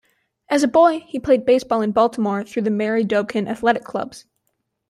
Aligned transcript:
As 0.49 0.63
a 0.63 0.67
boy 0.67 1.01
he 1.07 1.19
played 1.19 1.45
baseball 1.45 1.83
in 1.83 1.91
Baltimore 1.91 2.43
through 2.43 2.63
the 2.63 2.71
Mary 2.71 3.05
Dobkin 3.05 3.47
Athletic 3.47 3.83
Clubs. 3.83 4.25